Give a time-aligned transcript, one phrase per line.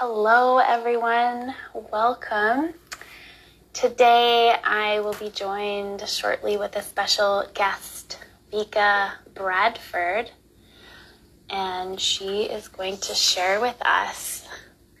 [0.00, 1.56] Hello, everyone.
[1.90, 2.72] Welcome.
[3.72, 8.16] Today, I will be joined shortly with a special guest,
[8.52, 10.30] Vika Bradford,
[11.50, 14.46] and she is going to share with us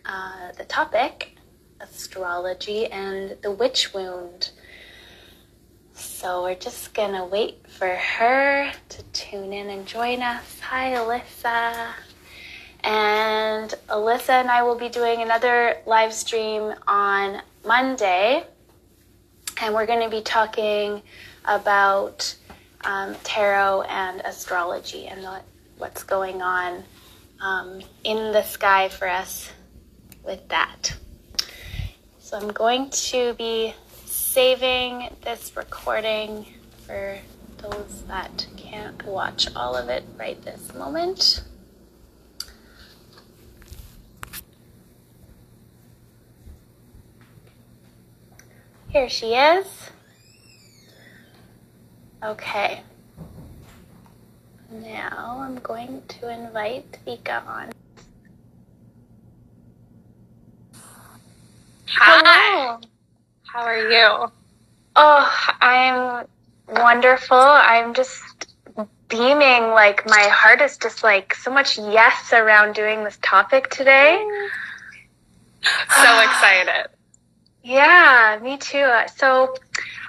[0.04, 1.36] uh, the topic
[1.80, 4.50] astrology and the witch wound.
[5.94, 10.58] So, we're just gonna wait for her to tune in and join us.
[10.58, 11.94] Hi, Alyssa.
[12.84, 18.44] And Alyssa and I will be doing another live stream on Monday.
[19.60, 21.02] And we're going to be talking
[21.44, 22.34] about
[22.84, 25.44] um, tarot and astrology and what,
[25.78, 26.84] what's going on
[27.40, 29.50] um, in the sky for us
[30.24, 30.94] with that.
[32.18, 33.74] So I'm going to be
[34.04, 36.46] saving this recording
[36.86, 37.18] for
[37.58, 41.42] those that can't watch all of it right this moment.
[48.88, 49.66] Here she is.
[52.22, 52.82] Okay.
[54.70, 57.70] Now I'm going to invite Vika on.
[61.86, 62.20] Hi.
[62.22, 62.80] Hello.
[63.44, 64.32] How are you?
[64.96, 66.26] Oh, I'm
[66.68, 67.36] wonderful.
[67.36, 68.54] I'm just
[69.08, 69.70] beaming.
[69.70, 74.26] Like, my heart is just like so much yes around doing this topic today.
[75.62, 76.97] So excited.
[77.68, 78.90] Yeah, me too.
[79.14, 79.54] So,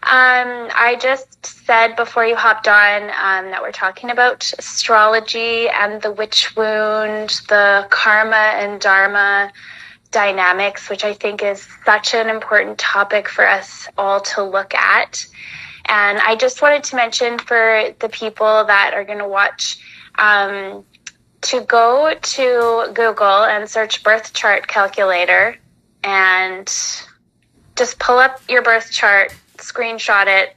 [0.03, 6.01] um, I just said before you hopped on um, that we're talking about astrology and
[6.01, 9.51] the witch wound, the karma and dharma
[10.09, 15.27] dynamics, which I think is such an important topic for us all to look at.
[15.83, 19.79] And I just wanted to mention for the people that are going to watch
[20.17, 20.85] um,
[21.41, 25.57] to go to Google and search birth chart calculator
[26.05, 26.73] and
[27.79, 30.55] just pull up your birth chart, screenshot it,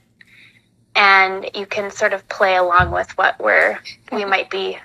[0.95, 3.79] and you can sort of play along with what we're
[4.11, 4.77] we might be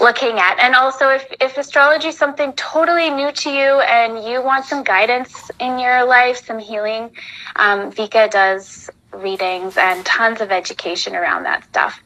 [0.00, 0.58] looking at.
[0.58, 4.82] And also, if if astrology is something totally new to you and you want some
[4.82, 7.10] guidance in your life, some healing,
[7.56, 12.02] um, Vika does readings and tons of education around that stuff.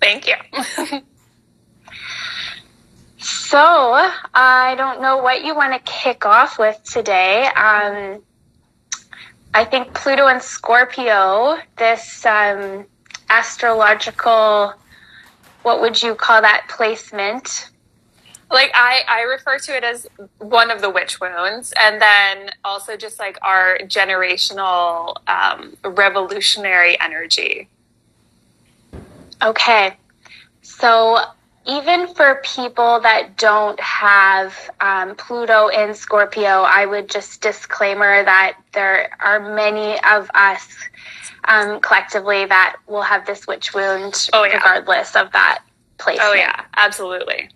[0.00, 1.00] Thank you.
[3.50, 7.46] So, I don't know what you want to kick off with today.
[7.46, 8.22] Um,
[9.54, 12.84] I think Pluto and Scorpio, this um,
[13.30, 14.74] astrological,
[15.62, 17.70] what would you call that placement?
[18.50, 22.98] Like I, I refer to it as one of the witch wounds, and then also
[22.98, 27.66] just like our generational um, revolutionary energy.
[29.42, 29.96] Okay,
[30.60, 31.24] so
[31.68, 38.58] even for people that don't have um, Pluto in Scorpio, I would just disclaimer that
[38.72, 40.66] there are many of us
[41.44, 44.54] um, collectively that will have this witch wound oh, yeah.
[44.54, 45.62] regardless of that
[45.98, 46.18] place.
[46.22, 47.50] Oh, yeah, absolutely.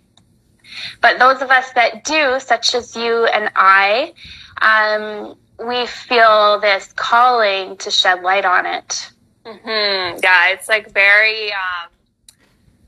[1.01, 4.13] But those of us that do, such as you and I,
[4.61, 5.35] um,
[5.67, 9.11] we feel this calling to shed light on it.
[9.43, 10.19] Mm-hmm.
[10.23, 11.51] Yeah, it's like very.
[11.51, 11.89] Um,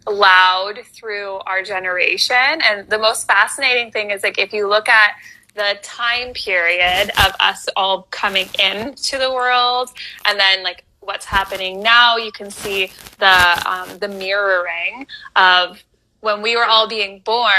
[0.08, 2.62] loud through our generation.
[2.64, 5.12] And the most fascinating thing is like if you look at
[5.56, 9.90] the time period of us all coming into the world
[10.26, 15.84] and then like what's happening now, you can see the um, the mirroring of
[16.22, 17.52] when we were all being born,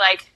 [0.00, 0.30] like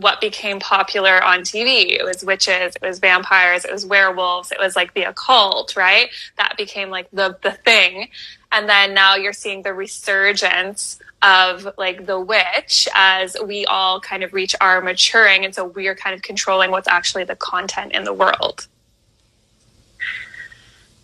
[0.00, 1.98] what became popular on TV.
[1.98, 6.08] It was witches, it was vampires, it was werewolves, it was like the occult, right?
[6.36, 8.08] That became like the the thing.
[8.50, 14.22] And then now you're seeing the resurgence of like the witch as we all kind
[14.22, 15.44] of reach our maturing.
[15.44, 18.68] And so we are kind of controlling what's actually the content in the world.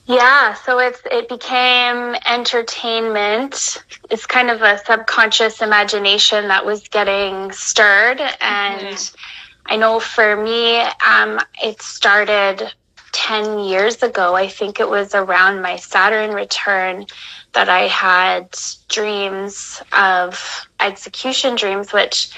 [0.06, 3.83] Yeah, so it's it became entertainment.
[4.11, 9.73] It's kind of a subconscious imagination that was getting stirred, and mm-hmm.
[9.73, 12.71] I know for me, um, it started
[13.12, 17.06] 10 years ago, I think it was around my Saturn return,
[17.53, 18.55] that I had
[18.89, 22.31] dreams of execution dreams, which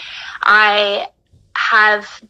[0.42, 1.08] I
[1.56, 2.22] have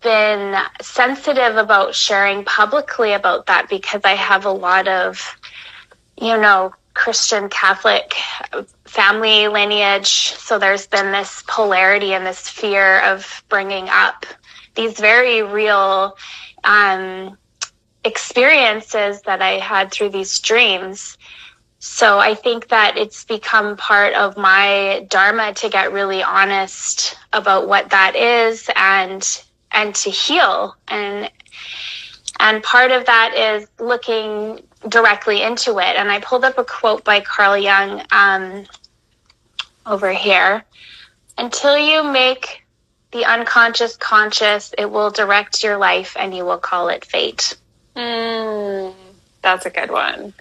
[0.00, 5.38] been sensitive about sharing publicly about that because I have a lot of,
[6.20, 8.14] you know, Christian Catholic
[8.84, 10.32] family lineage.
[10.32, 14.24] So there's been this polarity and this fear of bringing up
[14.74, 16.16] these very real
[16.64, 17.36] um,
[18.04, 21.18] experiences that I had through these dreams.
[21.78, 27.68] so I think that it's become part of my dharma to get really honest about
[27.68, 29.22] what that is and
[29.74, 31.30] and to heal and
[32.40, 35.96] and part of that is looking directly into it.
[35.96, 38.64] And I pulled up a quote by Carl Jung um,
[39.86, 40.64] over here.
[41.38, 42.64] Until you make
[43.12, 47.56] the unconscious conscious, it will direct your life and you will call it fate.
[47.96, 48.94] Mm,
[49.40, 50.34] that's a good one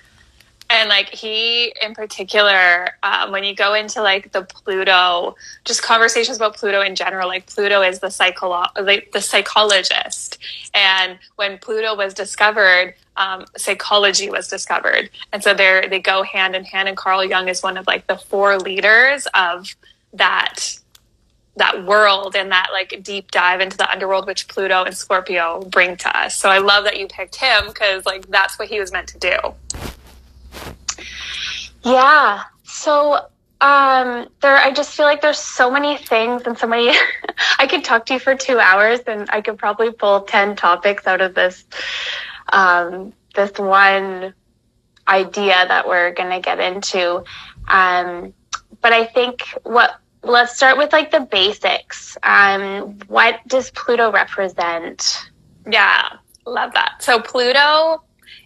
[0.74, 5.36] and like he in particular um, when you go into like the pluto
[5.66, 10.40] just conversations about pluto in general like pluto is the psycholo- like the psychologist.
[10.74, 15.12] And when pluto was discovered um, psychology was discovered.
[15.32, 18.08] And so they they go hand in hand and carl jung is one of like
[18.08, 19.68] the four leaders of
[20.14, 20.80] that
[21.56, 25.96] that world and that like deep dive into the underworld which pluto and scorpio bring
[25.98, 26.36] to us.
[26.36, 29.20] So i love that you picked him because like that's what he was meant to
[29.20, 29.38] do
[31.84, 32.44] yeah.
[32.64, 33.28] So
[33.62, 36.94] um, there, I just feel like there's so many things and so many.
[37.60, 41.08] I could talk to you for two hours, and I could probably pull ten topics
[41.08, 41.64] out of this
[42.52, 44.34] um, this one
[45.08, 47.24] idea that we're gonna get into.
[47.68, 48.34] Um,
[48.82, 52.18] but I think what let's start with like the basics.
[52.24, 55.30] Um, what does Pluto represent?
[55.70, 56.10] Yeah,
[56.46, 56.96] love that.
[57.02, 58.04] So Pluto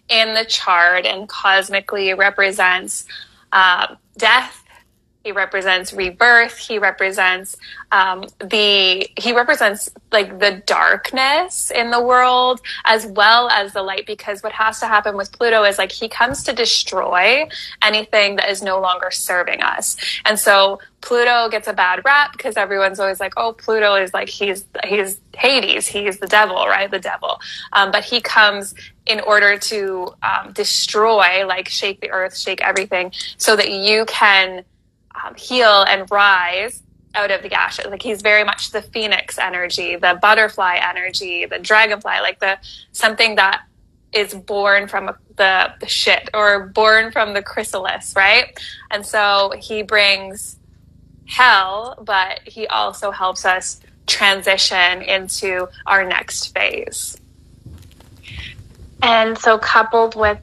[0.08, 3.04] in the chart and cosmically represents
[3.52, 4.64] uh, death.
[5.28, 6.56] He represents rebirth.
[6.56, 7.54] He represents
[7.92, 14.06] um, the he represents like the darkness in the world as well as the light.
[14.06, 17.46] Because what has to happen with Pluto is like he comes to destroy
[17.82, 19.98] anything that is no longer serving us.
[20.24, 24.30] And so Pluto gets a bad rap because everyone's always like, "Oh, Pluto is like
[24.30, 26.90] he's he's Hades, he's the devil, right?
[26.90, 27.38] The devil."
[27.74, 33.12] Um, but he comes in order to um, destroy, like shake the earth, shake everything,
[33.36, 34.64] so that you can
[35.24, 36.82] um, heal and rise
[37.14, 37.86] out of the ashes.
[37.86, 42.58] Like he's very much the phoenix energy, the butterfly energy, the dragonfly, like the
[42.92, 43.62] something that
[44.12, 48.58] is born from the, the shit or born from the chrysalis, right?
[48.90, 50.58] And so he brings
[51.26, 57.16] hell, but he also helps us transition into our next phase.
[59.02, 60.40] And so, coupled with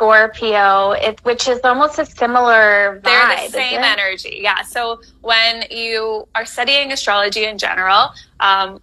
[0.00, 3.02] Scorpio, it, which is almost a similar vibe.
[3.02, 4.62] They're the same energy, yeah.
[4.62, 8.08] So, when you are studying astrology in general,
[8.40, 8.80] um,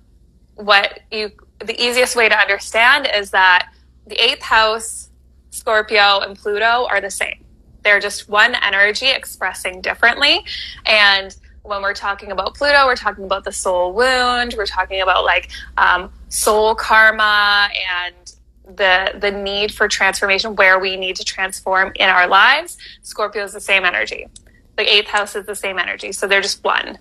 [0.53, 1.31] what you
[1.65, 3.71] the easiest way to understand is that
[4.05, 5.09] the eighth house,
[5.49, 7.43] Scorpio, and Pluto are the same.
[7.81, 10.45] They're just one energy expressing differently.
[10.85, 14.53] And when we're talking about Pluto, we're talking about the soul wound.
[14.55, 17.69] We're talking about like um, soul karma
[18.05, 18.36] and
[18.75, 23.53] the the need for transformation where we need to transform in our lives scorpio is
[23.53, 24.27] the same energy.
[24.75, 26.97] The eighth house is the same energy so they're just one.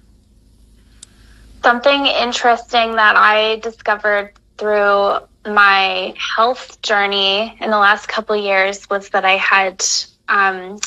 [1.63, 9.09] Something interesting that i discovered through my health journey in the last couple years was
[9.11, 9.85] that i had
[10.29, 10.79] um,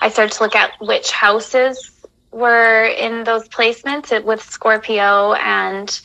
[0.00, 1.90] i started to look at which houses
[2.34, 6.00] were in those placements with scorpio and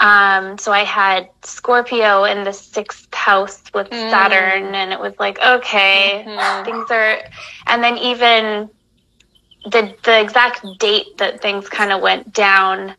[0.00, 4.10] um, so I had Scorpio in the sixth house with mm.
[4.10, 6.64] Saturn, and it was like, okay, mm-hmm.
[6.64, 7.18] things are,
[7.66, 8.70] and then even
[9.66, 12.94] the the exact date that things kind of went down,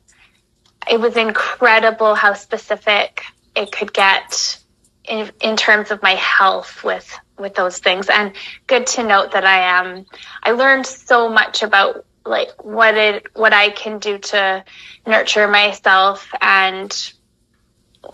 [0.90, 3.24] it was incredible how specific
[3.56, 4.60] it could get
[5.04, 8.10] in in terms of my health with with those things.
[8.10, 8.34] And
[8.68, 10.06] good to note that I am.
[10.44, 14.64] I learned so much about like what it what I can do to
[15.06, 17.14] nurture myself and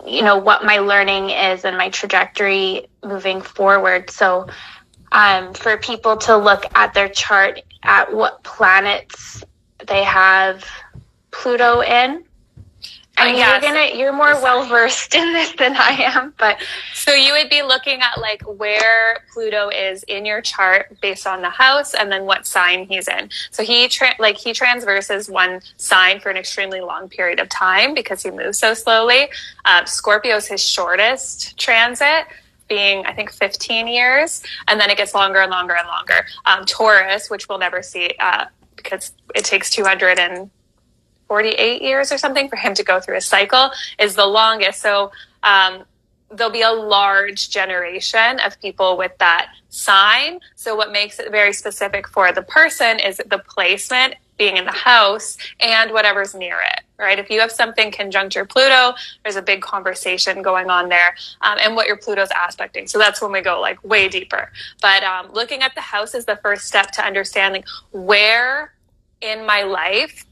[0.06, 4.10] you know what my learning is and my trajectory moving forward.
[4.10, 4.48] So
[5.12, 9.42] um, for people to look at their chart at what planets
[9.86, 10.64] they have
[11.30, 12.24] Pluto in
[13.18, 16.58] I mean, you're gonna you're more well versed in this than I am, but
[16.94, 21.42] so you would be looking at like where Pluto is in your chart based on
[21.42, 23.30] the house, and then what sign he's in.
[23.50, 27.94] So he tra- like he transverses one sign for an extremely long period of time
[27.94, 29.28] because he moves so slowly.
[29.64, 32.26] Um, Scorpio is his shortest transit
[32.68, 36.26] being I think 15 years, and then it gets longer and longer and longer.
[36.46, 38.46] Um, Taurus, which we'll never see uh,
[38.76, 40.50] because it takes 200 and
[41.28, 44.80] 48 years or something for him to go through a cycle is the longest.
[44.80, 45.84] So um,
[46.30, 50.40] there'll be a large generation of people with that sign.
[50.56, 54.72] So what makes it very specific for the person is the placement being in the
[54.72, 57.18] house and whatever's near it, right?
[57.18, 58.94] If you have something conjunct your Pluto,
[59.24, 62.86] there's a big conversation going on there um, and what your Pluto's aspecting.
[62.86, 64.52] So that's when we go like way deeper.
[64.80, 68.72] But um, looking at the house is the first step to understanding where
[69.20, 70.24] in my life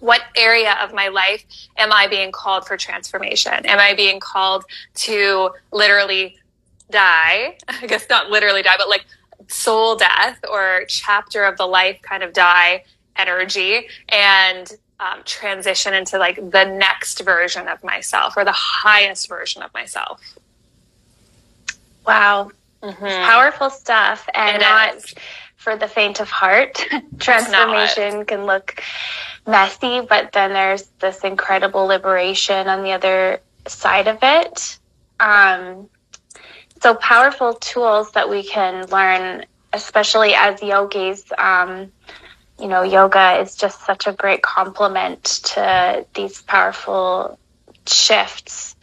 [0.00, 1.44] what area of my life
[1.76, 3.66] am I being called for transformation?
[3.66, 4.64] Am I being called
[4.94, 6.38] to literally
[6.90, 7.58] die?
[7.68, 9.04] I guess not literally die, but like
[9.48, 12.84] soul death or chapter of the life kind of die
[13.16, 19.62] energy and um, transition into like the next version of myself or the highest version
[19.62, 20.20] of myself.
[22.06, 22.52] Wow.
[22.82, 23.04] Mm-hmm.
[23.04, 25.14] Powerful stuff and it not is.
[25.56, 26.84] for the faint of heart.
[27.18, 28.82] Transformation can look
[29.46, 34.78] messy, but then there's this incredible liberation on the other side of it.
[35.18, 35.88] Um,
[36.80, 41.24] so powerful tools that we can learn, especially as yogis.
[41.36, 41.90] Um,
[42.60, 47.38] you know, yoga is just such a great complement to these powerful
[47.86, 48.76] shifts.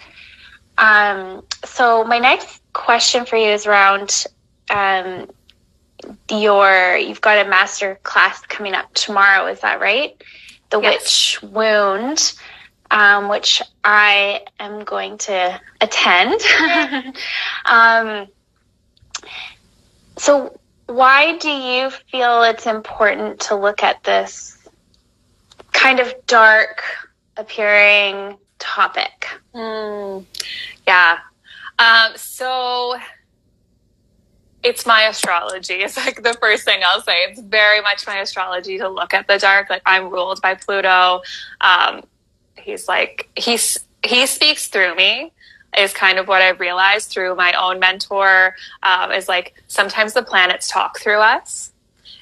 [0.78, 4.26] Um, so my next question for you is around
[4.70, 5.30] um,
[6.30, 6.98] your.
[6.98, 9.48] You've got a master class coming up tomorrow.
[9.48, 10.22] Is that right?
[10.70, 11.40] The yes.
[11.42, 12.34] witch wound.
[12.92, 16.40] Um, which I am going to attend.
[17.66, 18.28] um,
[20.18, 24.56] so, why do you feel it's important to look at this
[25.74, 26.84] kind of dark
[27.38, 29.28] appearing topic?
[29.56, 30.26] Mm,
[30.88, 31.18] yeah.
[31.78, 32.96] Um, so
[34.64, 35.76] it's my astrology.
[35.76, 37.18] It's like the first thing I'll say.
[37.30, 39.70] It's very much my astrology to look at the dark.
[39.70, 41.22] Like I'm ruled by Pluto.
[41.62, 42.04] Um,
[42.58, 45.32] he's like he's he speaks through me
[45.78, 48.56] is kind of what I've realized through my own mentor.
[48.82, 51.74] Um, is like sometimes the planets talk through us,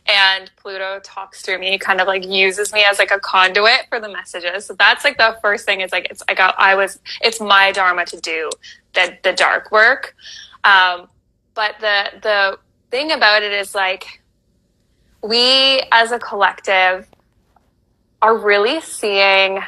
[0.05, 3.99] and Pluto talks through me, kind of like uses me as like a conduit for
[3.99, 4.65] the messages.
[4.65, 5.81] So that's like the first thing.
[5.81, 8.49] Is like it's I got I was it's my dharma to do
[8.93, 10.15] the the dark work.
[10.63, 11.07] Um,
[11.53, 12.59] but the the
[12.91, 14.21] thing about it is like
[15.21, 17.07] we as a collective
[18.21, 19.59] are really seeing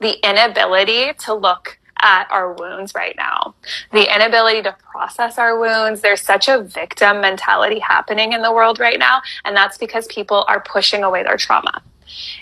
[0.00, 3.54] the inability to look at our wounds right now.
[3.92, 6.00] The inability to process our wounds.
[6.00, 9.22] There's such a victim mentality happening in the world right now.
[9.44, 11.82] And that's because people are pushing away their trauma.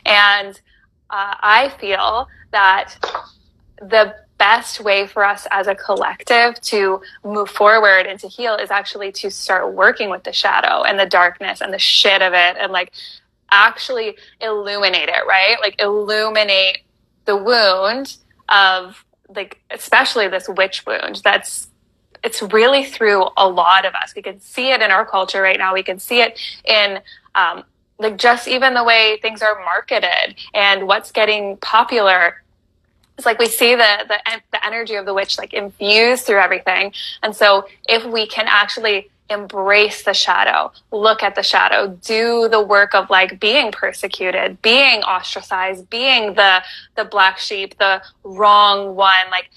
[0.07, 0.59] And
[1.11, 2.95] uh, I feel that
[3.81, 8.71] the best way for us as a collective to move forward and to heal is
[8.71, 12.57] actually to start working with the shadow and the darkness and the shit of it
[12.59, 12.91] and like
[13.51, 15.57] actually illuminate it, right?
[15.61, 16.79] Like illuminate
[17.27, 18.17] the wound
[18.49, 21.69] of like especially this witch wound that's
[22.25, 25.59] it's really through a lot of us we can see it in our culture right
[25.59, 26.99] now we can see it in
[27.37, 27.63] um,
[28.01, 32.43] like just even the way things are marketed and what's getting popular
[33.21, 34.19] it's like we see the, the
[34.51, 39.11] the energy of the witch like infused through everything and so if we can actually
[39.31, 45.03] embrace the shadow, look at the shadow, do the work of like being persecuted, being
[45.03, 46.63] ostracized, being the,
[46.97, 49.51] the black sheep, the wrong one, like,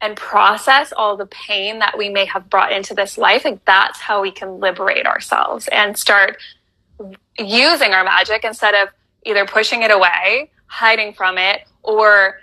[0.00, 3.44] and process all the pain that we may have brought into this life.
[3.44, 6.36] Like that's how we can liberate ourselves and start
[7.38, 8.90] using our magic instead of
[9.24, 12.38] either pushing it away, hiding from it, or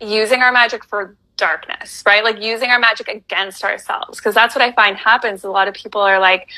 [0.00, 2.22] using our magic for darkness, right?
[2.22, 4.18] Like using our magic against ourselves.
[4.18, 5.44] Because that's what I find happens.
[5.44, 6.48] A lot of people are like,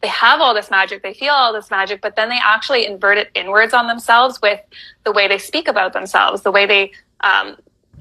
[0.00, 3.18] they have all this magic, they feel all this magic, but then they actually invert
[3.18, 4.58] it inwards on themselves with
[5.04, 7.56] the way they speak about themselves, the way they, um,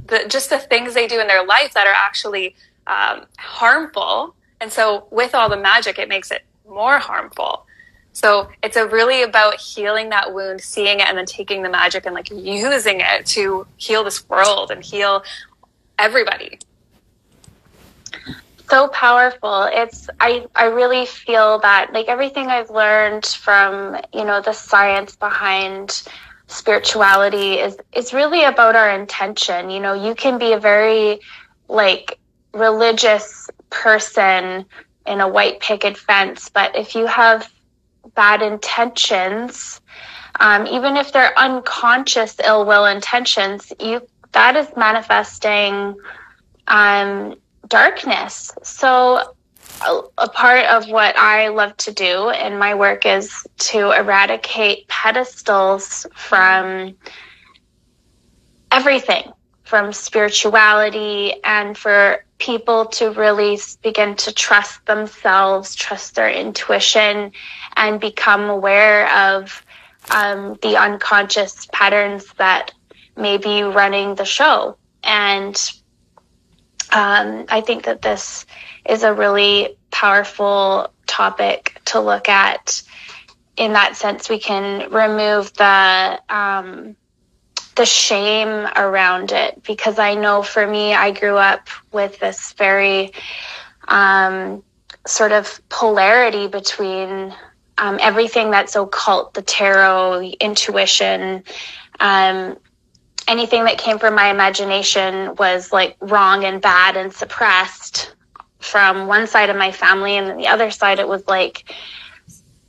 [0.07, 2.55] the, just the things they do in their life that are actually
[2.87, 4.33] um, harmful.
[4.61, 7.65] And so with all the magic, it makes it more harmful.
[8.13, 12.05] So it's a really about healing that wound, seeing it, and then taking the magic
[12.05, 15.23] and like using it to heal this world and heal
[15.97, 16.59] everybody.
[18.69, 19.67] So powerful.
[19.71, 25.15] It's i i really feel that like everything i've learned from you know the science
[25.15, 26.03] behind
[26.47, 29.69] spirituality is is really about our intention.
[29.71, 31.19] You know you can be a very
[31.67, 32.19] like
[32.53, 34.65] religious person
[35.07, 37.49] in a white picket fence but if you have
[38.19, 39.81] bad intentions
[40.39, 45.95] um, even if they're unconscious ill will intentions you that is manifesting
[46.67, 47.35] um,
[47.67, 48.51] darkness.
[48.63, 49.33] So,
[49.81, 54.87] a, a part of what I love to do in my work is to eradicate
[54.89, 56.95] pedestals from
[58.71, 59.31] everything,
[59.69, 67.31] from spirituality, and for people to really begin to trust themselves, trust their intuition,
[67.75, 69.63] and become aware of
[70.09, 72.71] um, the unconscious patterns that
[73.15, 74.75] may be running the show.
[75.03, 75.55] And
[76.91, 78.47] um, I think that this
[78.89, 82.81] is a really powerful topic to look at.
[83.55, 86.95] In that sense, we can remove the um,
[87.79, 93.13] the shame around it because I know for me, I grew up with this very
[93.87, 94.61] um,
[95.07, 97.33] sort of polarity between
[97.77, 101.45] um, everything that's occult, the tarot, intuition,
[102.01, 102.57] um,
[103.29, 108.13] anything that came from my imagination was like wrong and bad and suppressed
[108.59, 110.17] from one side of my family.
[110.17, 111.73] And then the other side, it was like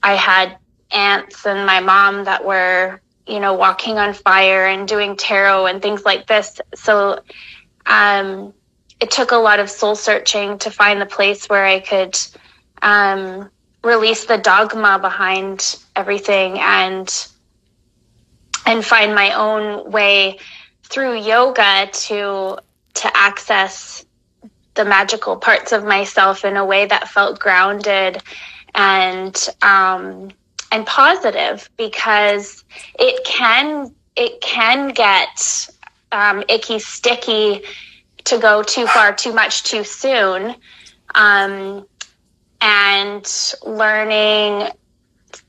[0.04, 0.56] I had
[0.92, 5.82] aunts and my mom that were, you know, walking on fire and doing tarot and
[5.82, 6.60] things like this.
[6.74, 7.20] So,
[7.86, 8.52] um,
[9.00, 12.18] it took a lot of soul searching to find the place where I could,
[12.82, 13.50] um,
[13.82, 17.28] release the dogma behind everything and
[18.66, 20.38] and find my own way
[20.84, 22.58] through yoga to
[22.94, 24.04] to access
[24.74, 28.22] the magical parts of myself in a way that felt grounded
[28.74, 30.30] and um,
[30.70, 32.64] and positive because
[32.98, 35.68] it can it can get
[36.12, 37.62] um, icky sticky
[38.24, 40.54] to go too far too much too soon
[41.14, 41.86] um,
[42.60, 44.68] and learning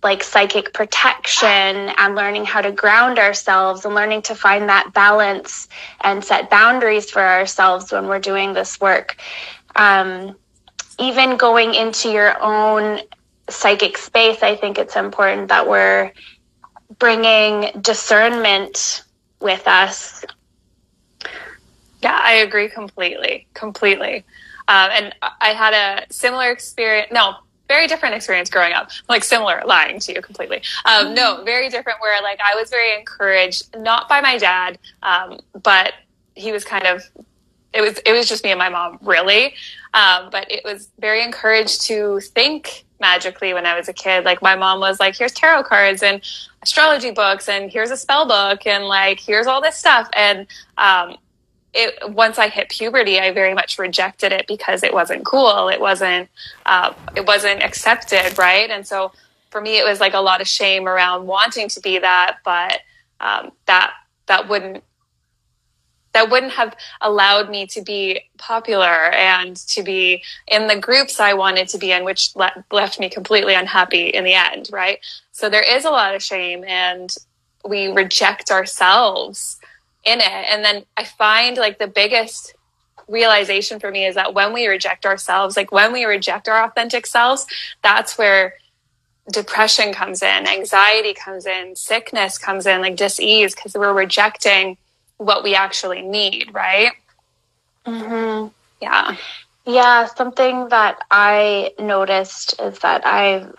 [0.03, 5.67] like psychic protection and learning how to ground ourselves and learning to find that balance
[6.01, 9.17] and set boundaries for ourselves when we're doing this work.
[9.75, 10.35] Um,
[10.99, 12.99] even going into your own
[13.51, 16.11] psychic space, I think it's important that we're
[16.99, 19.03] bringing discernment
[19.39, 20.25] with us.
[22.01, 23.47] Yeah, I agree completely.
[23.53, 24.25] Completely.
[24.67, 27.11] Um, and I had a similar experience.
[27.11, 27.35] No,
[27.67, 28.89] very different experience growing up.
[29.07, 30.61] Like similar, lying to you completely.
[30.85, 31.45] Um, no, mm-hmm.
[31.45, 31.99] very different.
[32.01, 35.93] Where like I was very encouraged, not by my dad, um, but
[36.35, 37.03] he was kind of.
[37.73, 39.53] It was it was just me and my mom, really.
[39.93, 44.25] Um, but it was very encouraged to think magically when I was a kid.
[44.25, 46.21] Like my mom was like, "Here's tarot cards and
[46.61, 51.17] astrology books, and here's a spell book, and like here's all this stuff." And um,
[51.73, 55.69] it once I hit puberty, I very much rejected it because it wasn't cool.
[55.69, 56.29] It wasn't
[56.65, 58.69] uh, it wasn't accepted, right?
[58.69, 59.11] And so
[59.49, 62.79] for me, it was like a lot of shame around wanting to be that, but
[63.19, 63.93] um, that
[64.27, 64.83] that wouldn't
[66.13, 71.33] that wouldn't have allowed me to be popular and to be in the groups I
[71.33, 74.99] wanted to be in, which le- left me completely unhappy in the end, right?
[75.31, 77.13] So there is a lot of shame, and
[77.67, 79.57] we reject ourselves
[80.03, 80.45] in it.
[80.49, 82.55] And then I find like the biggest
[83.07, 87.05] realization for me is that when we reject ourselves, like when we reject our authentic
[87.05, 87.45] selves,
[87.83, 88.55] that's where
[89.31, 94.77] depression comes in, anxiety comes in, sickness comes in, like dis-ease, because we're rejecting
[95.21, 96.91] what we actually need, right?
[97.85, 98.47] Mm-hmm.
[98.81, 99.15] Yeah.
[99.67, 103.53] Yeah, something that I noticed is that I've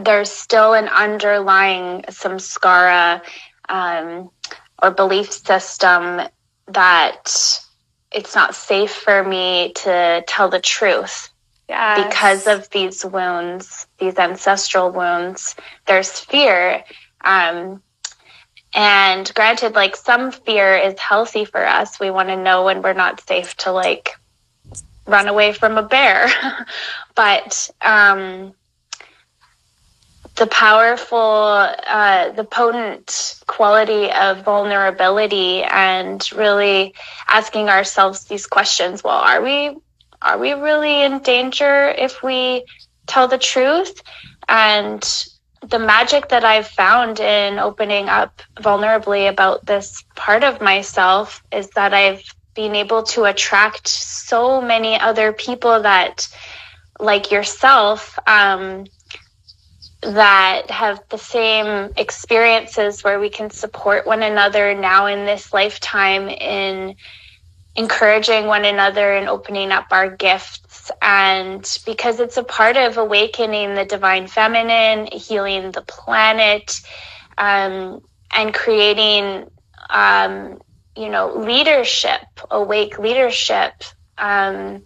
[0.00, 3.20] there's still an underlying samskara
[3.68, 4.30] um,
[4.82, 6.22] or belief system
[6.68, 7.60] that
[8.10, 11.28] it's not safe for me to tell the truth
[11.68, 12.06] yes.
[12.06, 15.56] because of these wounds, these ancestral wounds.
[15.86, 16.84] There's fear.
[17.20, 17.82] Um,
[18.74, 22.00] and granted, like some fear is healthy for us.
[22.00, 24.16] We want to know when we're not safe to like
[25.06, 26.28] run away from a bear.
[27.14, 28.54] but um,
[30.36, 36.94] the powerful, uh, the potent quality of vulnerability and really
[37.28, 39.04] asking ourselves these questions.
[39.04, 39.76] Well, are we,
[40.22, 42.64] are we really in danger if we
[43.06, 44.02] tell the truth?
[44.48, 45.04] And
[45.68, 51.70] the magic that I've found in opening up vulnerably about this part of myself is
[51.70, 52.22] that I've
[52.54, 56.28] been able to attract so many other people that,
[57.00, 58.84] like yourself, um,
[60.02, 66.28] that have the same experiences where we can support one another now in this lifetime
[66.28, 66.96] in
[67.74, 73.74] encouraging one another and opening up our gifts and because it's a part of awakening
[73.74, 76.80] the divine feminine healing the planet
[77.38, 78.00] um,
[78.34, 79.46] and creating
[79.88, 80.58] um,
[80.96, 83.72] you know leadership awake leadership
[84.18, 84.82] um,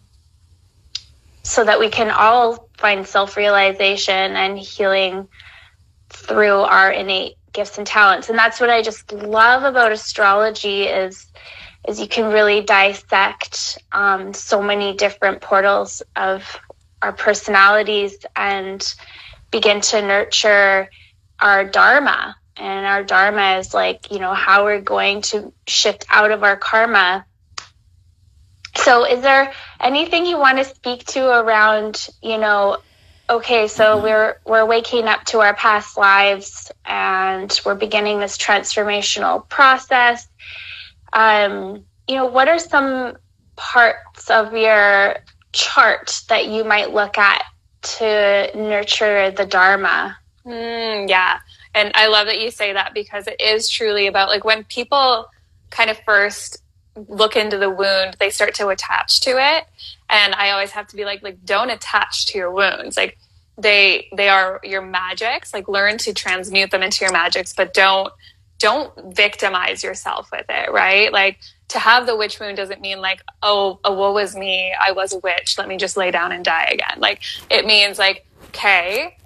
[1.42, 5.28] so that we can all find self realization and healing
[6.08, 8.28] through our innate gifts and talents.
[8.28, 11.26] And that's what I just love about astrology is
[11.86, 16.58] is you can really dissect um, so many different portals of
[17.02, 18.94] our personalities and
[19.50, 20.88] begin to nurture
[21.38, 26.30] our dharma and our dharma is like, you know, how we're going to shift out
[26.30, 27.26] of our karma.
[28.76, 32.78] So is there anything you want to speak to around, you know,
[33.28, 39.46] okay, so we're we're waking up to our past lives and we're beginning this transformational
[39.48, 40.26] process.
[41.16, 43.16] Um, you know, what are some
[43.56, 45.16] parts of your
[45.52, 47.42] chart that you might look at
[47.82, 50.18] to nurture the dharma?
[50.44, 51.40] Mm, yeah.
[51.74, 55.26] And I love that you say that because it is truly about like when people
[55.70, 56.58] kind of first
[57.08, 59.64] look into the wound, they start to attach to it.
[60.08, 62.96] And I always have to be like, like, don't attach to your wounds.
[62.96, 63.18] Like
[63.58, 65.54] they they are your magics.
[65.54, 68.12] Like learn to transmute them into your magics, but don't
[68.58, 71.12] don't victimize yourself with it, right?
[71.12, 71.38] Like
[71.68, 75.12] to have the witch wound doesn't mean like, oh, a woe was me, I was
[75.12, 76.98] a witch, let me just lay down and die again.
[76.98, 79.16] Like it means like, okay,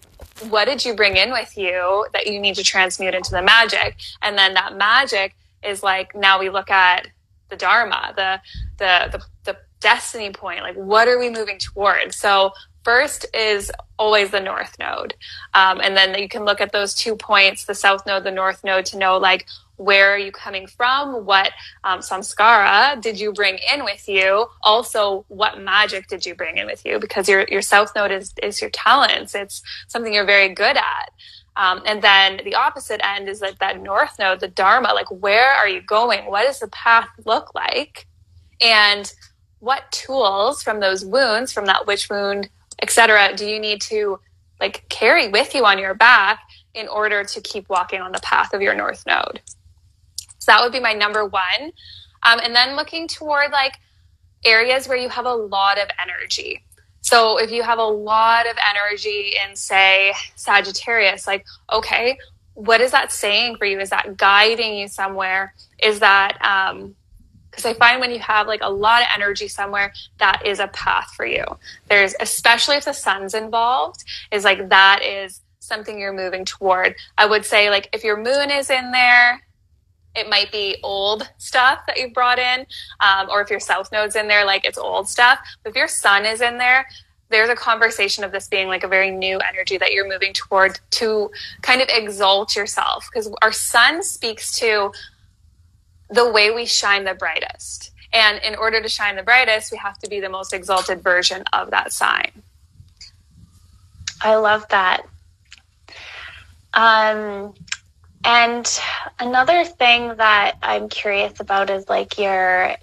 [0.48, 3.96] what did you bring in with you that you need to transmute into the magic?
[4.22, 7.08] And then that magic is like now we look at
[7.50, 8.40] the dharma, the
[8.78, 10.62] the the, the destiny point.
[10.62, 12.16] Like what are we moving towards?
[12.16, 12.52] So
[12.84, 15.14] first is always the north node,
[15.54, 18.64] um, and then you can look at those two points, the south node, the north
[18.64, 19.46] node, to know like
[19.80, 21.24] where are you coming from?
[21.24, 21.52] What
[21.84, 24.46] um, samskara did you bring in with you?
[24.62, 26.98] Also, what magic did you bring in with you?
[26.98, 29.34] Because your, your south node is, is your talents.
[29.34, 31.12] It's something you're very good at.
[31.56, 35.50] Um, and then the opposite end is that that north node, the dharma, like where
[35.50, 36.26] are you going?
[36.26, 38.06] What does the path look like?
[38.60, 39.10] And
[39.60, 42.50] what tools from those wounds, from that witch wound,
[42.82, 44.20] etc., do you need to
[44.60, 46.40] like carry with you on your back
[46.74, 49.40] in order to keep walking on the path of your north node?
[50.38, 51.72] So that would be my number one.
[52.22, 53.74] Um, and then looking toward like
[54.44, 56.64] areas where you have a lot of energy.
[57.02, 62.18] So if you have a lot of energy in, say, Sagittarius, like, okay,
[62.54, 63.80] what is that saying for you?
[63.80, 65.54] Is that guiding you somewhere?
[65.82, 66.94] Is that, um,
[67.50, 70.68] because I find when you have like a lot of energy somewhere, that is a
[70.68, 71.44] path for you.
[71.88, 76.94] There's, especially if the sun's involved, is like that is something you're moving toward.
[77.18, 79.42] I would say, like, if your moon is in there,
[80.16, 82.66] it might be old stuff that you've brought in,
[83.00, 85.38] um, or if your south node's in there, like it's old stuff.
[85.62, 86.86] But if your sun is in there,
[87.28, 90.80] there's a conversation of this being like a very new energy that you're moving toward
[90.90, 91.30] to
[91.62, 94.90] kind of exalt yourself because our sun speaks to
[96.10, 97.92] the way we shine the brightest.
[98.12, 101.44] And in order to shine the brightest, we have to be the most exalted version
[101.52, 102.42] of that sign.
[104.20, 105.02] I love that.
[106.74, 107.54] Um,
[108.24, 108.80] and
[109.18, 112.74] another thing that I'm curious about is like your,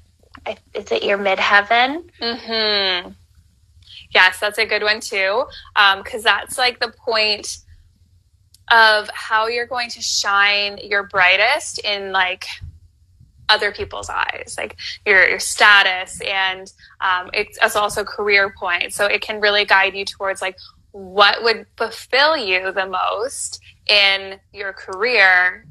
[0.73, 2.09] is it your midheaven?
[2.21, 3.11] Mm-hmm.
[4.11, 5.45] Yes, that's a good one too.
[5.75, 7.57] Because um, that's like the point
[8.69, 12.45] of how you're going to shine your brightest in like
[13.49, 18.95] other people's eyes, like your, your status, and um, it's, it's also career points.
[18.95, 20.57] So it can really guide you towards like
[20.91, 25.65] what would fulfill you the most in your career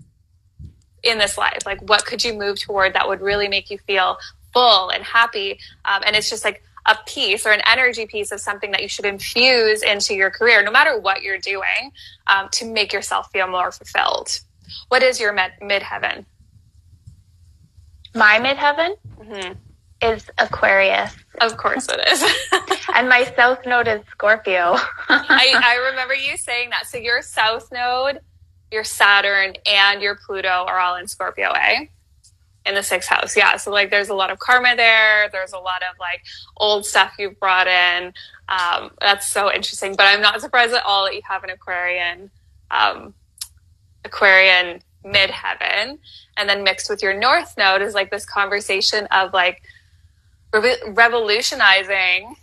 [1.03, 1.59] in this life?
[1.65, 4.19] Like, what could you move toward that would really make you feel
[4.53, 5.59] full and happy?
[5.85, 8.89] Um, and it's just like a piece or an energy piece of something that you
[8.89, 11.91] should infuse into your career, no matter what you're doing,
[12.27, 14.41] um, to make yourself feel more fulfilled.
[14.89, 16.25] What is your med- midheaven?
[18.17, 19.53] My midheaven mm-hmm.
[20.01, 21.15] is Aquarius.
[21.43, 22.25] Of course it is.
[22.95, 24.77] and my south node is Scorpio.
[25.09, 26.87] I, I remember you saying that.
[26.87, 28.21] So your south node,
[28.73, 31.87] your Saturn, and your Pluto are all in Scorpio, eh?
[32.65, 33.37] In the sixth house.
[33.37, 33.59] Yeah.
[33.59, 35.29] So like there's a lot of karma there.
[35.31, 36.23] There's a lot of like
[36.57, 38.15] old stuff you've brought in.
[38.49, 39.95] Um, that's so interesting.
[39.95, 42.31] But I'm not surprised at all that you have an Aquarian,
[42.71, 43.13] um,
[44.07, 45.99] Aquarian midheaven.
[46.37, 49.63] And then mixed with your north node is like this conversation of like
[50.53, 52.37] re- revolutionizing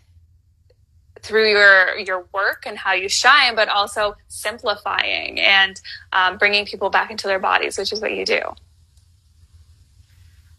[1.21, 5.79] through your your work and how you shine, but also simplifying and
[6.11, 8.41] um, bringing people back into their bodies, which is what you do.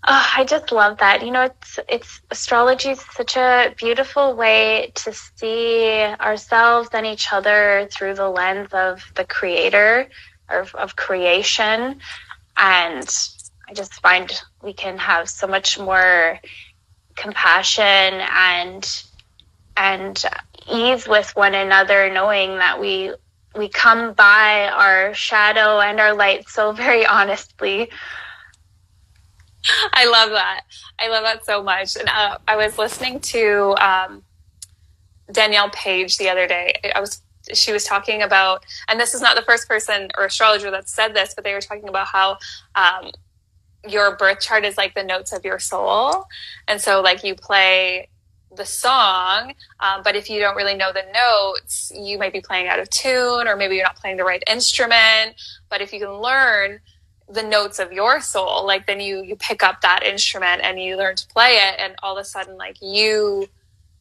[0.06, 1.24] Oh, I just love that.
[1.24, 7.32] You know, it's it's astrology is such a beautiful way to see ourselves and each
[7.32, 10.08] other through the lens of the creator
[10.48, 12.00] of, of creation,
[12.56, 13.28] and
[13.68, 14.30] I just find
[14.62, 16.40] we can have so much more
[17.16, 19.02] compassion and
[19.76, 20.24] and
[20.70, 23.12] ease with one another knowing that we
[23.56, 27.90] we come by our shadow and our light so very honestly.
[29.92, 30.62] I love that.
[30.98, 31.96] I love that so much.
[31.96, 34.22] And uh, i was listening to um,
[35.32, 36.74] danielle page the other day.
[36.94, 40.70] I was she was talking about, and this is not the first person or astrologer
[40.70, 42.38] that said this, but they were talking about how
[42.74, 43.10] um,
[43.86, 46.24] your birth chart is like the notes of your soul.
[46.68, 48.08] And so, like, you play
[48.56, 52.68] the song, um, but if you don't really know the notes, you might be playing
[52.68, 55.34] out of tune, or maybe you're not playing the right instrument.
[55.68, 56.80] But if you can learn
[57.28, 60.96] the notes of your soul, like then you you pick up that instrument and you
[60.96, 63.48] learn to play it, and all of a sudden, like you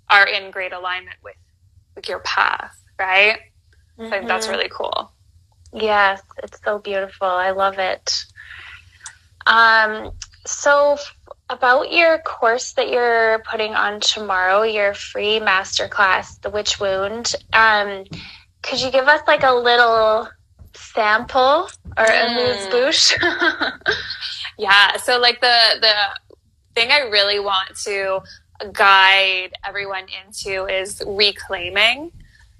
[0.09, 1.35] are in great alignment with
[1.95, 3.39] with your path, right?
[3.99, 4.03] Mm-hmm.
[4.03, 4.55] I think that's mm-hmm.
[4.55, 5.11] really cool.
[5.73, 7.27] Yes, it's so beautiful.
[7.27, 8.25] I love it.
[9.45, 10.11] Um,
[10.45, 10.97] so
[11.49, 18.05] about your course that you're putting on tomorrow, your free masterclass, The Witch Wound, um,
[18.61, 20.29] could you give us like a little
[20.73, 22.31] sample or mm.
[22.31, 23.13] amuse bouche?
[24.57, 24.97] yeah.
[24.97, 25.95] So like the the
[26.75, 28.21] thing I really want to
[28.71, 32.11] guide everyone into is reclaiming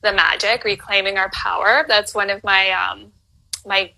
[0.04, 1.86] the magic, reclaiming our power.
[1.88, 3.12] That's one of my um,
[3.66, 3.92] my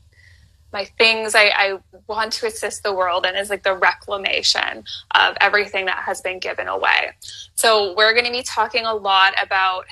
[0.72, 4.84] my things I, I, want to assist the world in is like the reclamation
[5.16, 7.12] of everything that has been given away.
[7.54, 9.86] So we're going to be talking a lot about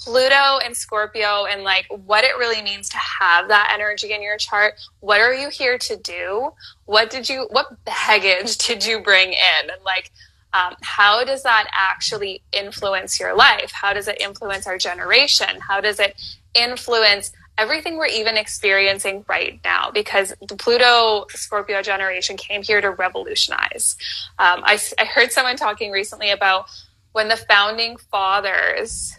[0.00, 4.38] Pluto and Scorpio and like what it really means to have that energy in your
[4.38, 4.74] chart.
[5.00, 6.52] What are you here to do?
[6.86, 9.70] What did you, what baggage did you bring in?
[9.70, 10.12] And like,
[10.54, 13.72] um, how does that actually influence your life?
[13.72, 15.48] How does it influence our generation?
[15.60, 16.14] How does it
[16.54, 19.90] influence everything we're even experiencing right now?
[19.90, 23.96] Because the Pluto Scorpio generation came here to revolutionize.
[24.38, 26.66] Um, I, I heard someone talking recently about
[27.12, 29.18] when the founding fathers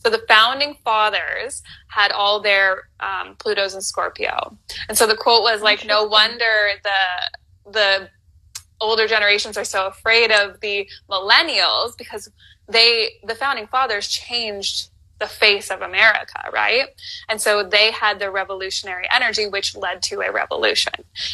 [0.00, 4.56] so the founding fathers had all their um, Plutos and Scorpio,
[4.88, 8.08] and so the quote was like, "No wonder the the
[8.80, 12.30] older generations are so afraid of the millennials because
[12.68, 16.88] they the founding fathers changed the face of America, right?
[17.28, 20.92] And so they had the revolutionary energy, which led to a revolution.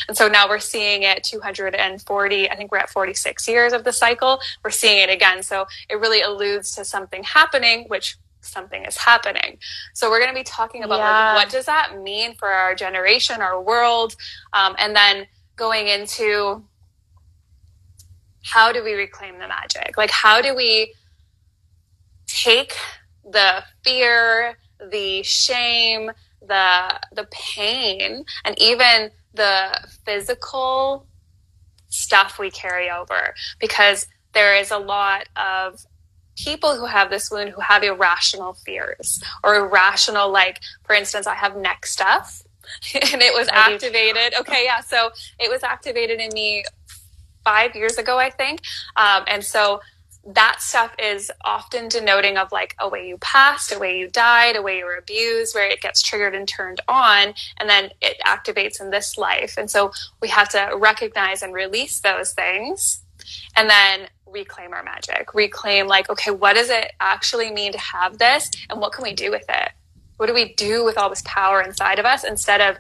[0.08, 3.92] And so now we're seeing it 240, I think we're at 46 years of the
[3.92, 4.40] cycle.
[4.62, 5.42] We're seeing it again.
[5.42, 9.58] So it really alludes to something happening, which something is happening.
[9.92, 11.34] So we're going to be talking about yeah.
[11.34, 14.16] like, what does that mean for our generation, our world,
[14.52, 15.26] um, and then
[15.56, 16.64] going into
[18.44, 19.96] how do we reclaim the magic?
[19.96, 20.94] Like, how do we
[22.26, 22.76] take
[23.24, 24.58] the fear,
[24.90, 26.10] the shame,
[26.46, 31.06] the the pain, and even the physical
[31.88, 33.34] stuff we carry over?
[33.58, 35.86] Because there is a lot of
[36.36, 41.34] people who have this wound who have irrational fears or irrational, like, for instance, I
[41.34, 42.42] have neck stuff
[42.94, 44.34] and it was activated.
[44.40, 44.80] Okay, yeah.
[44.80, 46.64] So it was activated in me
[47.44, 48.60] five years ago, I think.
[48.96, 49.80] Um, and so
[50.26, 54.56] that stuff is often denoting of like a way you passed, a way you died,
[54.56, 58.16] a way you were abused, where it gets triggered and turned on, and then it
[58.24, 59.56] activates in this life.
[59.58, 63.02] And so we have to recognize and release those things
[63.56, 68.18] and then reclaim our magic, reclaim like, okay, what does it actually mean to have
[68.18, 68.50] this?
[68.70, 69.70] And what can we do with it?
[70.16, 72.76] What do we do with all this power inside of us instead of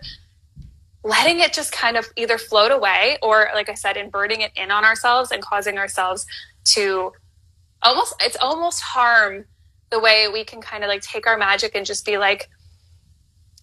[1.04, 4.70] letting it just kind of either float away or, like I said, inverting it in
[4.70, 6.26] on ourselves and causing ourselves
[6.72, 7.12] to
[7.82, 9.44] almost, it's almost harm
[9.90, 12.48] the way we can kind of like take our magic and just be like,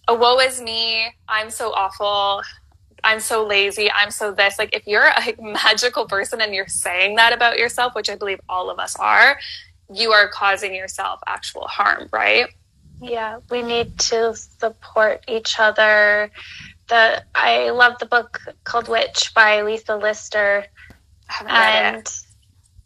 [0.06, 1.06] oh, woe is me.
[1.28, 2.42] I'm so awful.
[3.04, 3.90] I'm so lazy.
[3.90, 4.58] I'm so this.
[4.58, 8.40] Like, if you're a magical person and you're saying that about yourself, which I believe
[8.48, 9.36] all of us are,
[9.92, 12.46] you are causing yourself actual harm, right?
[13.00, 16.30] Yeah, we need to support each other.
[16.88, 20.66] The I love the book called Witch by Lisa Lister.
[21.28, 22.18] I haven't read it.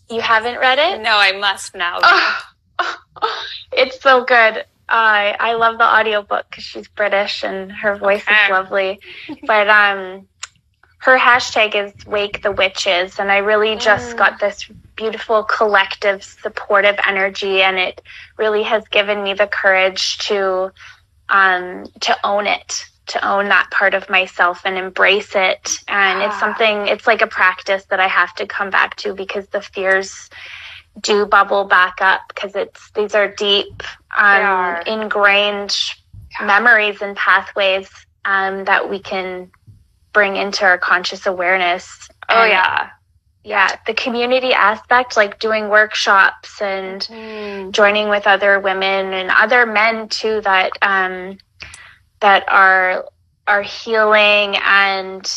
[0.08, 1.02] You haven't read it?
[1.02, 2.00] No, I must now.
[2.78, 4.66] Oh, it's so good.
[4.88, 9.00] I I love the audiobook because she's British and her voice is lovely.
[9.46, 10.28] but um,
[10.98, 14.18] her hashtag is Wake the Witches, and I really just mm.
[14.18, 18.02] got this beautiful collective supportive energy, and it
[18.36, 20.72] really has given me the courage to
[21.28, 26.34] um to own it to own that part of myself and embrace it and it's
[26.36, 26.40] ah.
[26.40, 30.28] something it's like a practice that i have to come back to because the fears
[31.00, 33.82] do bubble back up because it's these are deep
[34.16, 34.80] um, are.
[34.82, 35.76] ingrained
[36.38, 36.46] yeah.
[36.46, 37.90] memories and pathways
[38.24, 39.50] um, that we can
[40.12, 42.90] bring into our conscious awareness oh and, yeah
[43.44, 47.70] yeah the community aspect like doing workshops and mm.
[47.70, 51.38] joining with other women and other men too that um
[52.20, 53.04] that are
[53.46, 55.30] are healing and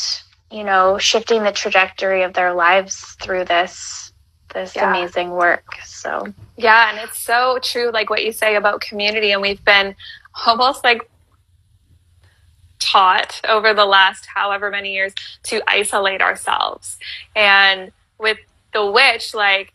[0.52, 4.10] you know shifting the trajectory of their lives through this
[4.54, 4.90] this yeah.
[4.90, 5.76] amazing work.
[5.84, 9.32] So, yeah, and it's so true, like what you say about community.
[9.32, 9.96] And we've been
[10.46, 11.10] almost like
[12.80, 15.14] taught over the last however many years
[15.44, 16.98] to isolate ourselves.
[17.36, 18.38] And with
[18.74, 19.74] the witch, like,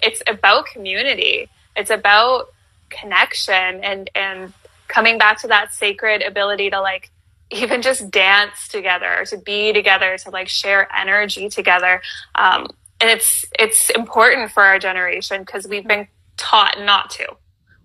[0.00, 2.52] it's about community, it's about
[2.90, 4.52] connection and, and
[4.88, 7.10] coming back to that sacred ability to like
[7.50, 12.00] even just dance together, to be together, to like share energy together.
[12.34, 12.68] Um,
[13.00, 17.26] and it's it's important for our generation because we've been taught not to.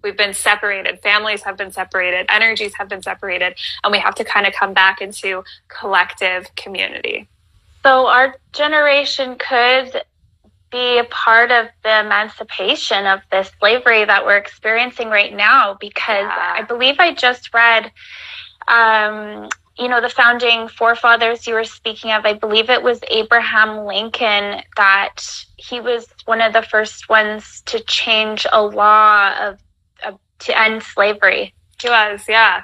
[0.04, 1.02] We've been separated.
[1.02, 2.28] Families have been separated.
[2.30, 7.28] Energies have been separated, and we have to kind of come back into collective community.
[7.84, 10.04] So our generation could
[10.72, 16.24] be a part of the emancipation of this slavery that we're experiencing right now because
[16.24, 16.54] yeah.
[16.58, 17.92] I believe I just read
[18.68, 19.50] um,
[19.80, 24.62] you know, the founding forefathers you were speaking of, I believe it was Abraham Lincoln
[24.76, 25.18] that
[25.58, 29.60] he was one of the first ones to change a law of,
[30.04, 31.54] of to end slavery.
[31.80, 32.62] He was, yeah.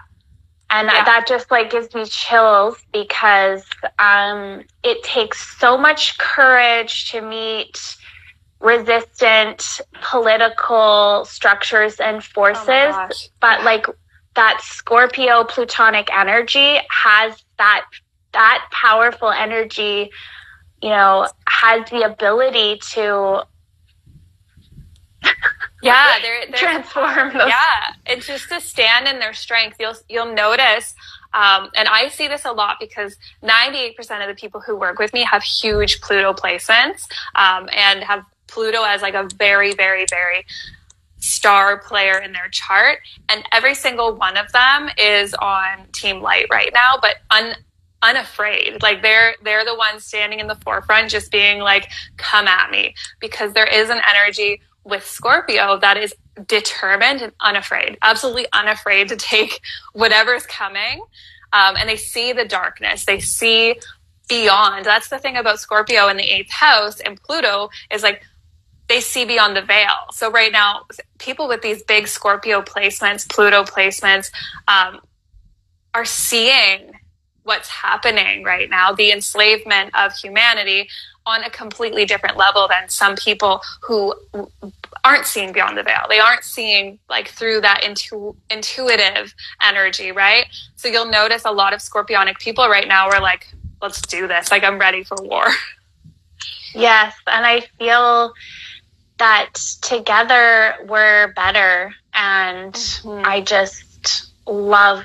[0.73, 1.05] And yeah.
[1.05, 3.63] that just like gives me chills because
[3.99, 7.95] um, it takes so much courage to meet
[8.59, 12.65] resistant political structures and forces.
[12.67, 13.09] Oh
[13.39, 13.85] but like
[14.35, 17.85] that Scorpio plutonic energy has that
[18.31, 20.09] that powerful energy,
[20.81, 23.43] you know, has the ability to
[25.83, 27.33] yeah, they're, they're transform.
[27.33, 27.49] Those.
[27.49, 29.77] Yeah, it's just to stand in their strength.
[29.79, 30.95] You'll you'll notice,
[31.33, 34.75] um, and I see this a lot because ninety eight percent of the people who
[34.75, 39.73] work with me have huge Pluto placements um, and have Pluto as like a very
[39.73, 40.45] very very
[41.19, 42.99] star player in their chart.
[43.29, 47.55] And every single one of them is on Team Light right now, but un-
[48.01, 48.83] unafraid.
[48.83, 52.93] Like they're they're the ones standing in the forefront, just being like, "Come at me,"
[53.19, 56.13] because there is an energy with Scorpio that is
[56.47, 59.61] determined and unafraid, absolutely unafraid to take
[59.93, 61.01] whatever's coming.
[61.53, 63.05] Um, and they see the darkness.
[63.05, 63.75] They see
[64.27, 64.85] beyond.
[64.85, 68.23] That's the thing about Scorpio in the eighth house and Pluto is like
[68.87, 70.07] they see beyond the veil.
[70.11, 70.85] So right now,
[71.19, 74.29] people with these big Scorpio placements, Pluto placements,
[74.67, 74.99] um,
[75.93, 76.91] are seeing
[77.43, 80.89] what's happening right now, the enslavement of humanity
[81.25, 84.13] on a completely different level than some people who
[85.03, 86.05] aren't seeing beyond the veil.
[86.09, 90.45] They aren't seeing like through that intu- intuitive energy, right?
[90.75, 94.51] So you'll notice a lot of scorpionic people right now are like, let's do this.
[94.51, 95.45] Like I'm ready for war.
[96.75, 98.33] Yes, and I feel
[99.19, 103.25] that together we're better and mm-hmm.
[103.25, 105.03] i just love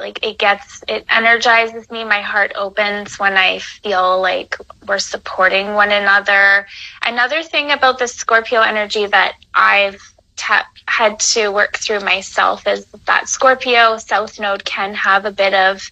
[0.00, 2.04] like it gets it energizes me.
[2.04, 6.66] My heart opens when i feel like we're supporting one another.
[7.04, 10.00] Another thing about the scorpio energy that i've
[10.36, 15.54] ta- had to work through myself is that scorpio south node can have a bit
[15.54, 15.82] of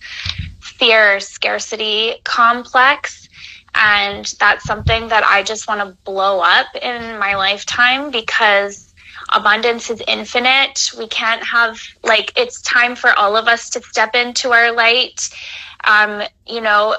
[0.61, 3.29] fear scarcity complex.
[3.75, 8.88] And that's something that I just want to blow up in my lifetime because
[9.31, 10.91] abundance is infinite.
[10.99, 15.29] We can't have, like, it's time for all of us to step into our light.
[15.85, 16.97] Um, you know,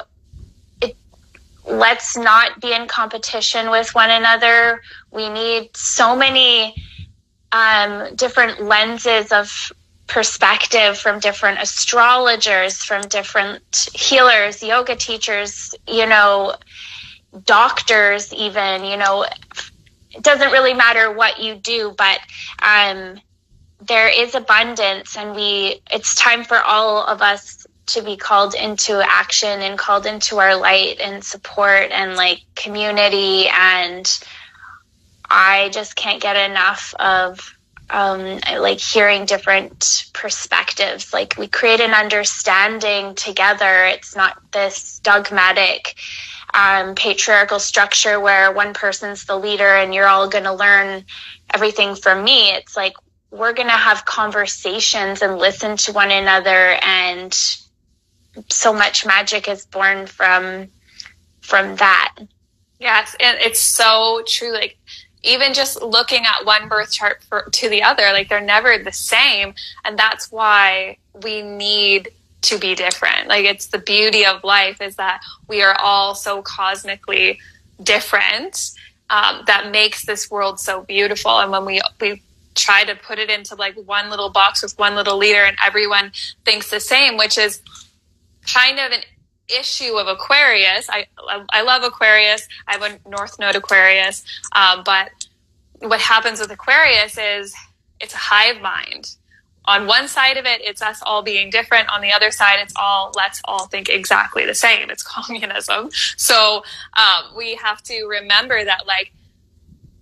[0.81, 0.95] it,
[1.65, 4.81] let's not be in competition with one another.
[5.11, 6.75] We need so many
[7.51, 9.71] um, different lenses of
[10.07, 16.55] perspective from different astrologers, from different healers, yoga teachers, you know,
[17.45, 19.25] doctors, even, you know,
[20.11, 22.19] it doesn't really matter what you do, but
[22.61, 23.19] um,
[23.81, 29.01] there is abundance, and we, it's time for all of us to be called into
[29.03, 34.19] action and called into our light and support and like community and
[35.29, 37.55] I just can't get enough of
[37.89, 41.13] um, like hearing different perspectives.
[41.13, 43.85] Like we create an understanding together.
[43.85, 45.95] It's not this dogmatic
[46.53, 51.03] um, patriarchal structure where one person's the leader and you're all going to learn
[51.53, 52.51] everything from me.
[52.51, 52.93] It's like
[53.31, 57.33] we're going to have conversations and listen to one another, and
[58.49, 60.67] so much magic is born from
[61.41, 62.15] from that.
[62.79, 64.53] Yes, and it's so true.
[64.53, 64.77] Like
[65.23, 68.91] even just looking at one birth chart for, to the other, like they're never the
[68.91, 69.53] same.
[69.83, 72.09] And that's why we need
[72.41, 73.27] to be different.
[73.27, 77.39] Like it's the beauty of life is that we are all so cosmically
[77.81, 78.71] different
[79.09, 81.39] um, that makes this world so beautiful.
[81.39, 82.21] And when we, we
[82.55, 86.11] try to put it into like one little box with one little leader and everyone
[86.45, 87.61] thinks the same, which is
[88.53, 89.01] kind of an
[89.47, 91.07] issue of Aquarius, I
[91.49, 92.47] I love Aquarius.
[92.67, 95.09] I have a North Node Aquarius, um, but
[95.79, 97.55] what happens with Aquarius is
[97.99, 99.15] it's a hive mind.
[99.69, 101.89] On one side of it, it's us all being different.
[101.89, 104.89] On the other side, it's all let's all think exactly the same.
[104.89, 105.91] It's communism.
[106.17, 106.63] So
[106.93, 109.13] um, we have to remember that, like,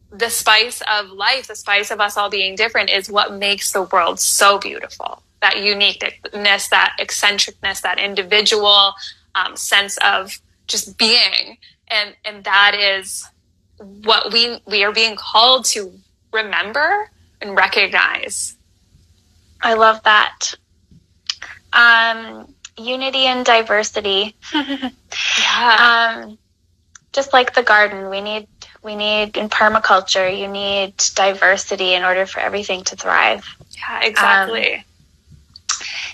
[0.09, 3.83] the spice of life, the spice of us all being different, is what makes the
[3.83, 5.21] world so beautiful.
[5.41, 8.93] That uniqueness, that eccentricness, that individual
[9.35, 11.57] um, sense of just being,
[11.89, 13.27] and and that is
[13.77, 15.91] what we we are being called to
[16.31, 17.11] remember
[17.41, 18.56] and recognize.
[19.61, 20.53] I love that.
[21.73, 24.35] Um, unity and diversity.
[24.53, 26.21] yeah.
[26.23, 26.37] Um,
[27.13, 28.47] just like the garden, we need
[28.83, 33.45] we need in permaculture, you need diversity in order for everything to thrive.
[33.71, 34.75] Yeah, exactly.
[34.75, 34.83] Um,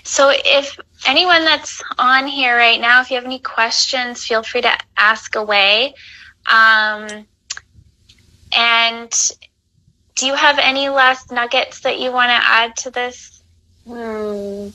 [0.02, 4.62] so if anyone that's on here right now, if you have any questions, feel free
[4.62, 5.94] to ask away.
[6.46, 7.26] Um,
[8.56, 9.30] and
[10.14, 13.33] do you have any last nuggets that you want to add to this?
[13.86, 14.68] Hmm.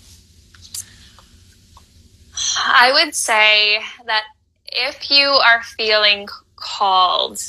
[2.57, 4.23] I would say that
[4.67, 7.41] if you are feeling called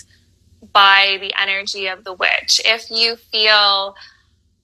[0.73, 3.95] by the energy of the witch, if you feel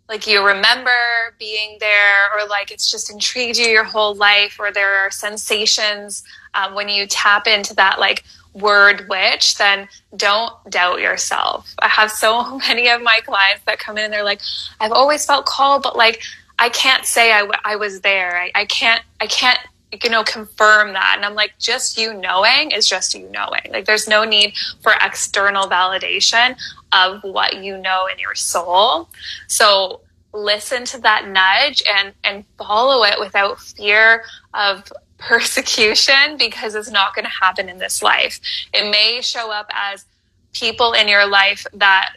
[0.09, 0.91] like you remember
[1.39, 6.23] being there or like it's just intrigued you your whole life or there are sensations
[6.55, 8.23] um, when you tap into that like
[8.55, 11.75] word witch, then don't doubt yourself.
[11.81, 14.41] I have so many of my clients that come in and they're like,
[14.81, 16.23] I've always felt called, but like,
[16.59, 18.37] I can't say I, w- I was there.
[18.37, 19.59] I, I can't, I can't,
[20.03, 21.15] you know, confirm that.
[21.17, 23.61] And I'm like, just you knowing is just you knowing.
[23.71, 26.57] Like, there's no need for external validation
[26.93, 29.09] of what you know in your soul.
[29.49, 30.01] So
[30.33, 37.15] listen to that nudge and, and follow it without fear of persecution because it's not
[37.15, 38.41] going to happen in this life.
[38.73, 40.05] It may show up as
[40.53, 42.15] people in your life that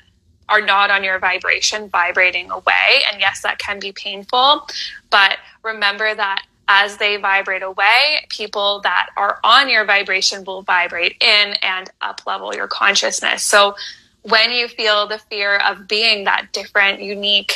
[0.50, 3.04] are not on your vibration vibrating away.
[3.12, 4.68] And yes, that can be painful,
[5.10, 11.16] but remember that as they vibrate away, people that are on your vibration will vibrate
[11.20, 13.42] in and up level your consciousness.
[13.42, 13.76] So
[14.22, 17.56] when you feel the fear of being that different, unique,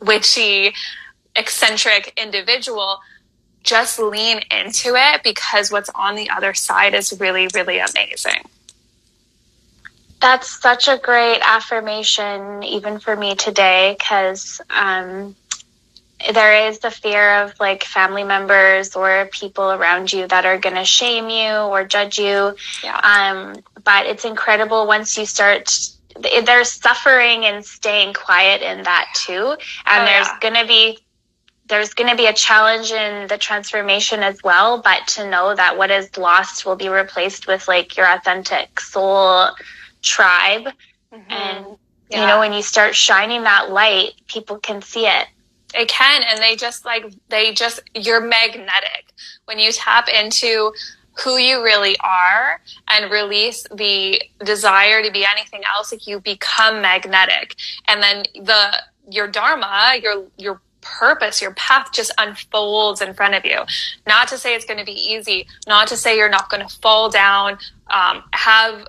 [0.00, 0.74] witchy,
[1.34, 2.98] eccentric individual,
[3.62, 8.42] just lean into it because what's on the other side is really, really amazing.
[10.20, 15.36] That's such a great affirmation, even for me today, because um,
[16.32, 20.76] there is the fear of like family members or people around you that are going
[20.76, 22.56] to shame you or judge you.
[22.82, 22.98] Yeah.
[22.98, 25.70] Um, but it's incredible once you start
[26.44, 29.56] there's suffering and staying quiet in that too.
[29.84, 30.38] And oh, there's yeah.
[30.40, 30.98] going to be
[31.68, 35.76] there's going to be a challenge in the transformation as well, but to know that
[35.76, 39.50] what is lost will be replaced with like your authentic soul
[40.06, 40.68] tribe.
[41.12, 41.30] Mm-hmm.
[41.30, 41.66] And,
[42.10, 42.20] yeah.
[42.20, 45.26] you know, when you start shining that light, people can see it.
[45.74, 46.22] It can.
[46.22, 49.12] And they just like, they just, you're magnetic.
[49.44, 50.72] When you tap into
[51.22, 56.80] who you really are and release the desire to be anything else, like you become
[56.80, 57.56] magnetic.
[57.88, 63.44] And then the, your dharma, your, your purpose, your path just unfolds in front of
[63.44, 63.60] you.
[64.06, 66.78] Not to say it's going to be easy, not to say you're not going to
[66.78, 68.86] fall down, um, have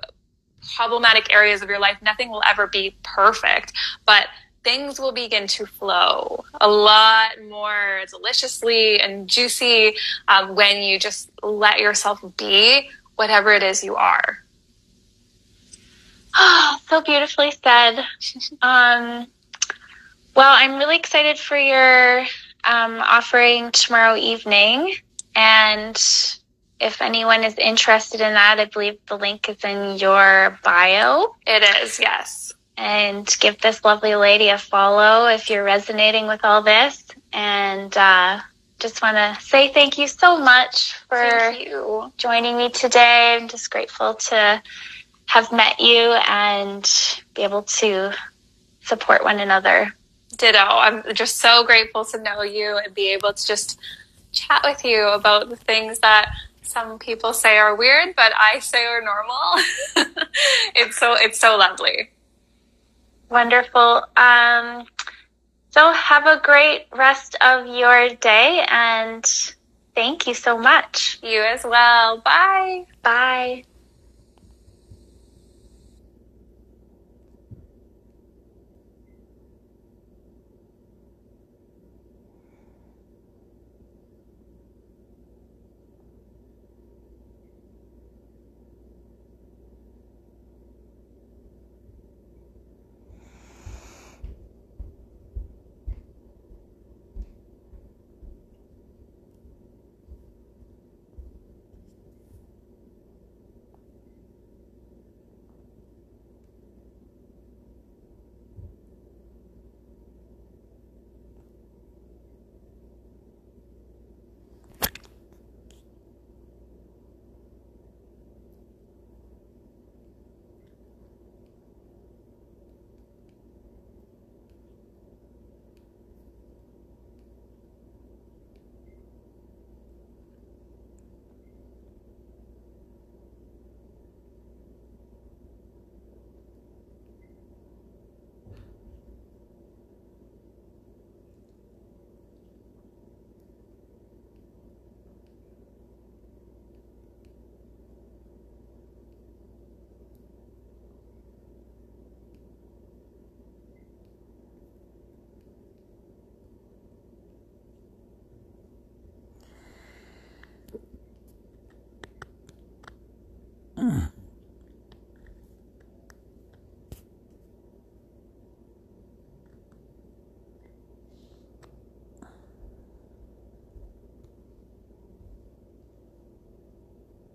[0.76, 1.96] problematic areas of your life.
[2.02, 3.72] Nothing will ever be perfect,
[4.06, 4.26] but
[4.64, 9.94] things will begin to flow a lot more deliciously and juicy
[10.28, 14.38] um, when you just let yourself be whatever it is you are.
[16.40, 18.04] Oh, so beautifully said.
[18.62, 19.26] Um,
[20.36, 22.20] well, I'm really excited for your
[22.62, 24.94] um, offering tomorrow evening.
[25.34, 25.96] And
[26.80, 31.34] if anyone is interested in that, I believe the link is in your bio.
[31.46, 32.52] It is, yes.
[32.76, 37.04] And give this lovely lady a follow if you're resonating with all this.
[37.32, 38.40] And uh,
[38.78, 41.54] just want to say thank you so much for
[42.16, 43.36] joining me today.
[43.36, 44.62] I'm just grateful to
[45.26, 46.88] have met you and
[47.34, 48.12] be able to
[48.82, 49.92] support one another.
[50.36, 50.58] Ditto.
[50.58, 53.80] I'm just so grateful to know you and be able to just
[54.32, 56.30] chat with you about the things that
[56.68, 59.54] some people say are weird, but I say are normal.
[60.76, 62.10] it's so it's so lovely.
[63.30, 64.04] Wonderful.
[64.16, 64.86] Um,
[65.70, 69.24] so have a great rest of your day and
[69.94, 71.18] thank you so much.
[71.22, 72.20] You as well.
[72.20, 72.86] Bye.
[73.02, 73.64] Bye.